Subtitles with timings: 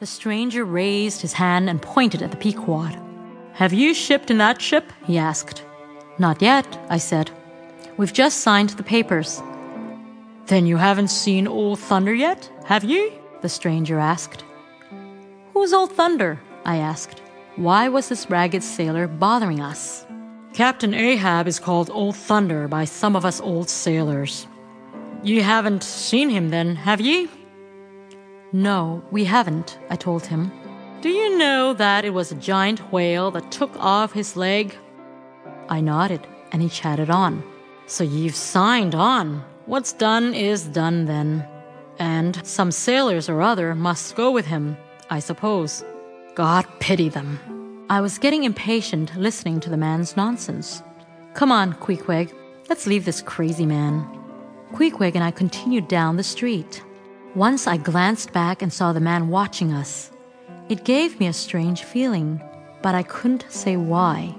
[0.00, 2.98] The stranger raised his hand and pointed at the Pequod.
[3.52, 4.94] Have you shipped in that ship?
[5.04, 5.62] he asked.
[6.18, 7.30] Not yet, I said.
[7.98, 9.42] We've just signed the papers.
[10.46, 13.12] Then you haven't seen Old Thunder yet, have you?
[13.42, 14.42] The stranger asked.
[15.52, 16.40] Who's Old Thunder?
[16.64, 17.20] I asked.
[17.56, 20.06] Why was this ragged sailor bothering us?
[20.54, 24.46] Captain Ahab is called Old Thunder by some of us old sailors.
[25.22, 27.28] You haven't seen him then, have you?
[28.52, 30.50] No, we haven't, I told him.
[31.02, 34.76] Do you know that it was a giant whale that took off his leg?
[35.68, 37.44] I nodded, and he chatted on.
[37.86, 39.44] So you've signed on.
[39.66, 41.46] What's done is done then.
[41.98, 44.76] And some sailors or other must go with him,
[45.10, 45.84] I suppose.
[46.34, 47.86] God pity them.
[47.88, 50.82] I was getting impatient listening to the man's nonsense.
[51.34, 52.32] Come on, Queequeg,
[52.68, 54.06] let's leave this crazy man.
[54.72, 56.82] Queequeg and I continued down the street.
[57.36, 60.10] Once I glanced back and saw the man watching us.
[60.68, 62.42] It gave me a strange feeling,
[62.82, 64.34] but I couldn't say why.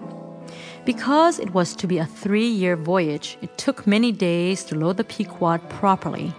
[0.84, 4.98] Because it was to be a three year voyage, it took many days to load
[4.98, 6.34] the Pequod properly.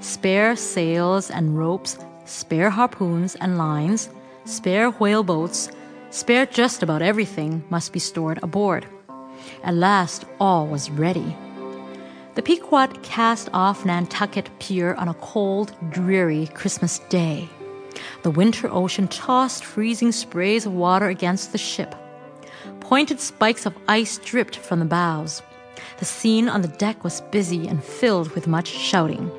[0.00, 4.10] Spare sails and ropes, spare harpoons and lines,
[4.44, 5.70] spare whale boats,
[6.10, 8.86] spare just about everything must be stored aboard.
[9.64, 11.34] At last, all was ready.
[12.38, 17.48] The Pequod cast off Nantucket Pier on a cold, dreary Christmas day.
[18.22, 21.96] The winter ocean tossed freezing sprays of water against the ship.
[22.78, 25.42] Pointed spikes of ice dripped from the bows.
[25.98, 29.32] The scene on the deck was busy and filled with much shouting.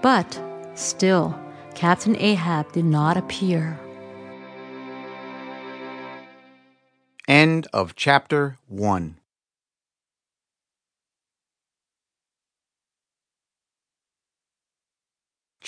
[0.00, 0.42] But
[0.74, 1.38] still,
[1.74, 3.78] Captain Ahab did not appear.
[7.28, 9.16] End of chapter 1.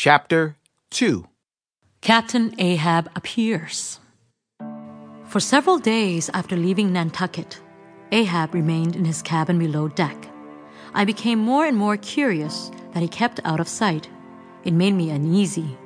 [0.05, 0.59] Chapter
[0.91, 1.27] 2
[2.03, 4.01] Captain Ahab appears.
[5.25, 7.59] For several days after leaving Nantucket,
[8.13, 10.29] Ahab remained in his cabin below deck.
[10.93, 14.11] I became more and more curious that he kept out of sight.
[14.63, 15.79] It made me uneasy.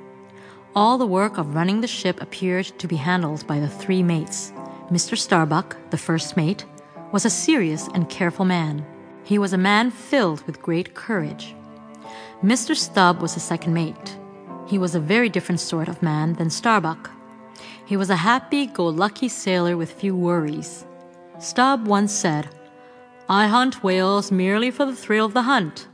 [0.74, 4.52] All the work of running the ship appeared to be handled by the three mates.
[4.90, 5.16] Mr.
[5.16, 6.64] Starbuck, the first mate,
[7.12, 8.84] was a serious and careful man.
[9.22, 11.54] He was a man filled with great courage.
[12.42, 12.76] Mr.
[12.76, 14.16] Stubb was the second mate.
[14.66, 17.10] He was a very different sort of man than Starbuck.
[17.86, 20.84] He was a happy go lucky sailor with few worries.
[21.38, 22.48] Stubb once said,
[23.28, 25.88] I hunt whales merely for the thrill of the hunt.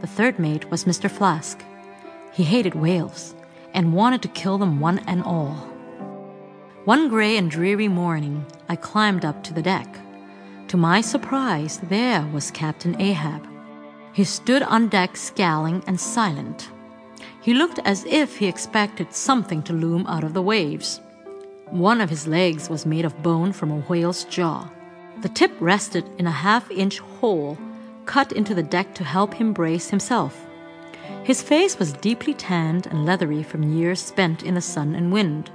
[0.00, 1.10] The third mate was Mr.
[1.10, 1.62] Flask.
[2.32, 3.34] He hated whales
[3.74, 5.54] and wanted to kill them one and all.
[6.84, 9.98] One gray and dreary morning, I climbed up to the deck.
[10.68, 13.46] To my surprise, there was Captain Ahab.
[14.12, 16.68] He stood on deck scowling and silent.
[17.40, 21.00] He looked as if he expected something to loom out of the waves.
[21.70, 24.68] One of his legs was made of bone from a whale's jaw.
[25.22, 27.56] The tip rested in a half inch hole
[28.04, 30.46] cut into the deck to help him brace himself.
[31.24, 35.50] His face was deeply tanned and leathery from years spent in the sun and wind.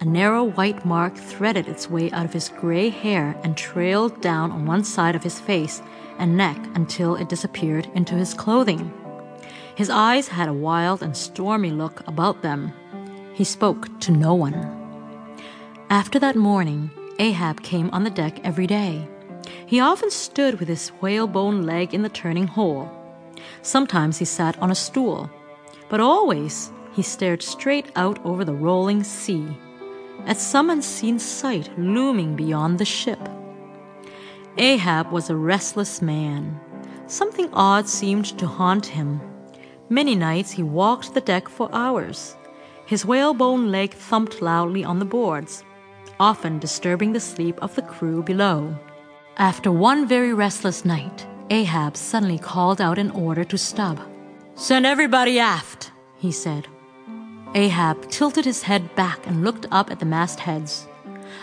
[0.00, 4.50] A narrow white mark threaded its way out of his gray hair and trailed down
[4.50, 5.80] on one side of his face
[6.18, 8.92] and neck until it disappeared into his clothing.
[9.74, 12.72] His eyes had a wild and stormy look about them.
[13.32, 14.54] He spoke to no one.
[15.90, 19.08] After that morning, Ahab came on the deck every day.
[19.66, 22.90] He often stood with his whalebone leg in the turning hole.
[23.62, 25.30] Sometimes he sat on a stool,
[25.88, 29.56] but always he stared straight out over the rolling sea,
[30.26, 33.28] at some unseen sight looming beyond the ship.
[34.58, 36.60] Ahab was a restless man.
[37.06, 39.20] Something odd seemed to haunt him.
[39.88, 42.36] Many nights he walked the deck for hours.
[42.86, 45.64] His whalebone leg thumped loudly on the boards,
[46.20, 48.78] often disturbing the sleep of the crew below.
[49.36, 54.00] After one very restless night, Ahab suddenly called out an order to Stubb.
[54.54, 56.68] Send everybody aft, he said.
[57.54, 60.88] Ahab tilted his head back and looked up at the mastheads.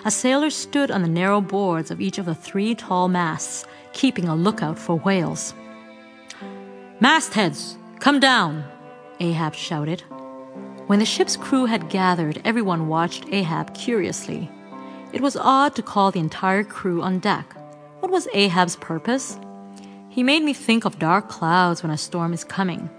[0.04, 4.28] A sailor stood on the narrow boards of each of the three tall masts, keeping
[4.28, 5.54] a lookout for whales.
[7.00, 8.66] Mastheads, come down,
[9.22, 10.02] Ahab shouted.
[10.88, 14.52] When the ship's crew had gathered, everyone watched Ahab curiously.
[15.14, 17.56] It was odd to call the entire crew on deck.
[18.02, 19.40] What was Ahab's purpose?
[20.10, 22.90] He made me think of dark clouds when a storm is coming.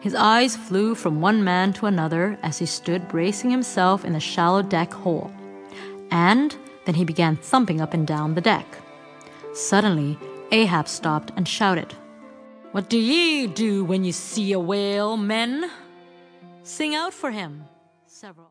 [0.00, 4.20] His eyes flew from one man to another as he stood bracing himself in the
[4.20, 5.30] shallow deck hole.
[6.10, 8.66] And then he began thumping up and down the deck.
[9.54, 10.18] Suddenly,
[10.52, 11.94] Ahab stopped and shouted,
[12.72, 15.70] What do ye do when you see a whale, men?
[16.62, 17.64] Sing out for him.
[18.06, 18.44] Several.